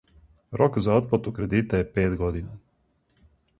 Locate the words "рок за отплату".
0.61-1.35